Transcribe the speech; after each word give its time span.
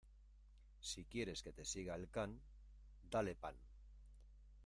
Si 0.91 1.05
quieres 1.05 1.43
que 1.43 1.51
te 1.53 1.63
siga 1.73 1.95
el 2.01 2.07
can, 2.17 2.33
dale 3.17 3.35
pan. 3.47 3.55